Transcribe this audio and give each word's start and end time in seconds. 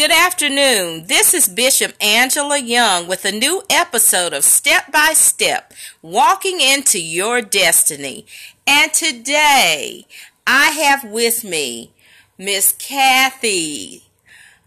Good 0.00 0.12
afternoon. 0.12 1.08
This 1.08 1.34
is 1.34 1.46
Bishop 1.46 1.92
Angela 2.00 2.56
Young 2.58 3.06
with 3.06 3.26
a 3.26 3.32
new 3.32 3.62
episode 3.68 4.32
of 4.32 4.44
Step 4.44 4.90
by 4.90 5.12
Step 5.12 5.74
Walking 6.00 6.58
into 6.58 6.98
Your 6.98 7.42
Destiny. 7.42 8.24
And 8.66 8.94
today 8.94 10.06
I 10.46 10.68
have 10.68 11.04
with 11.04 11.44
me 11.44 11.90
Miss 12.38 12.72
Kathy. 12.72 14.04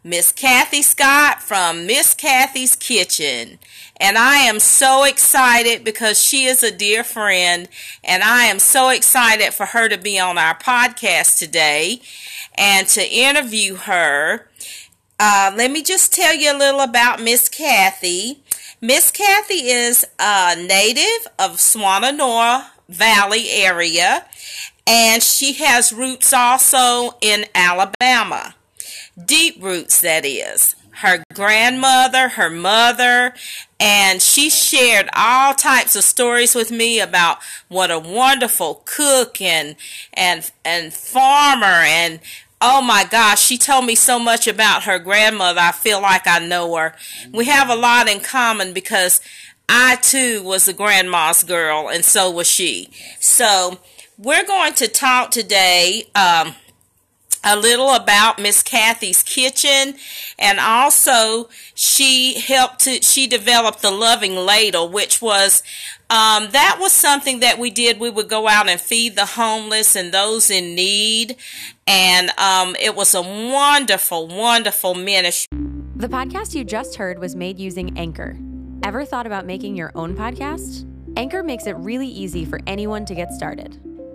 Miss 0.04 0.32
Kathy 0.32 0.84
Scott 0.84 1.42
from 1.42 1.88
Miss 1.88 2.14
Kathy's 2.14 2.76
Kitchen. 2.76 3.58
And 4.00 4.20
I 4.20 4.36
am 4.36 4.60
so 4.60 5.04
excited 5.04 5.84
because 5.84 6.24
she 6.24 6.46
is 6.46 6.62
a 6.62 6.70
dear 6.70 7.04
friend, 7.04 7.68
and 8.04 8.22
I 8.22 8.44
am 8.44 8.60
so 8.60 8.90
excited 8.90 9.56
for 9.56 9.66
her 9.66 9.90
to 9.90 9.98
be 9.98 10.20
on 10.20 10.38
our 10.38 10.56
podcast 10.56 11.40
today 11.40 12.02
and 12.56 12.88
to 12.90 13.04
interview 13.04 13.76
her. 13.76 14.48
Uh, 15.26 15.54
let 15.56 15.72
me 15.72 15.82
just 15.82 16.12
tell 16.12 16.36
you 16.36 16.52
a 16.52 16.58
little 16.58 16.82
about 16.82 17.22
Miss 17.22 17.48
Kathy. 17.48 18.44
Miss 18.82 19.10
Kathy 19.10 19.70
is 19.70 20.06
a 20.20 20.54
native 20.58 21.32
of 21.40 21.52
Swannanoa 21.52 22.68
Valley 22.90 23.50
area, 23.50 24.26
and 24.86 25.24
she 25.24 25.54
has 25.54 25.94
roots 25.94 26.34
also 26.34 27.12
in 27.22 27.46
Alabama. 27.56 28.56
Deep 29.26 29.64
roots, 29.64 30.02
that 30.02 30.26
is. 30.26 30.76
Her 30.96 31.24
grandmother, 31.34 32.28
her 32.28 32.50
mother, 32.50 33.34
and 33.80 34.22
she 34.22 34.50
shared 34.50 35.08
all 35.16 35.54
types 35.54 35.96
of 35.96 36.04
stories 36.04 36.54
with 36.54 36.70
me 36.70 37.00
about 37.00 37.38
what 37.70 37.92
a 37.92 37.98
wonderful 37.98 38.84
cook 38.84 39.40
and 39.40 39.78
and 40.12 40.52
and 40.66 40.94
farmer 40.94 41.66
and 41.66 42.20
Oh 42.66 42.82
my 42.82 43.04
gosh, 43.04 43.42
she 43.42 43.58
told 43.58 43.86
me 43.86 43.94
so 43.94 44.18
much 44.18 44.48
about 44.48 44.84
her 44.84 44.98
grandmother. 44.98 45.60
I 45.60 45.74
feel 45.74 46.02
like 46.02 46.26
I 46.26 46.40
know 46.40 46.74
her. 46.78 46.96
We 47.34 47.44
have 47.48 47.70
a 47.70 47.76
lot 47.76 48.08
in 48.08 48.22
common 48.22 48.72
because 48.72 49.20
I 49.68 49.98
too 49.98 50.42
was 50.44 50.70
a 50.70 50.74
grandma's 50.74 51.44
girl, 51.44 51.90
and 51.90 52.06
so 52.06 52.32
was 52.32 52.48
she. 52.48 52.90
So, 53.20 53.80
we're 54.18 54.46
going 54.46 54.76
to 54.76 54.88
talk 54.88 55.32
today 55.32 56.06
um, 56.16 56.56
a 57.44 57.58
little 57.58 57.94
about 57.94 58.40
Miss 58.40 58.64
Kathy's 58.64 59.22
kitchen, 59.22 59.96
and 60.40 60.60
also 60.60 61.50
she 61.76 62.40
helped 62.40 62.80
to 62.82 63.02
she 63.02 63.28
developed 63.28 63.82
the 63.82 63.92
Loving 63.92 64.36
Ladle, 64.36 64.90
which 64.90 65.22
was 65.22 65.64
um, 66.10 66.50
that 66.52 66.78
was 66.80 66.94
something 66.94 67.40
that 67.40 67.58
we 67.58 67.72
did. 67.72 68.00
We 68.00 68.12
would 68.12 68.30
go 68.30 68.48
out 68.48 68.70
and 68.70 68.80
feed 68.80 69.16
the 69.16 69.26
homeless 69.26 69.96
and 69.96 70.14
those 70.14 70.52
in 70.52 70.76
need. 70.76 71.38
And 71.88 72.30
um, 72.38 72.76
it 72.80 72.96
was 72.96 73.16
a 73.16 73.22
wonderful, 73.22 74.28
wonderful 74.28 74.94
ministry. 74.94 75.48
The 75.96 76.08
podcast 76.08 76.54
you 76.54 76.64
just 76.64 76.98
heard 76.98 77.18
was 77.18 77.36
made 77.36 77.58
using 77.58 77.98
Anchor. 77.98 78.38
Ever 78.84 79.06
thought 79.06 79.26
about 79.26 79.46
making 79.48 79.76
your 79.76 79.92
own 79.96 80.16
podcast? 80.16 80.88
Anchor 81.18 81.42
makes 81.42 81.66
it 81.66 81.76
really 81.78 82.08
easy 82.08 82.46
for 82.46 82.60
anyone 82.68 83.06
to 83.06 83.16
get 83.16 83.32
started. 83.32 83.80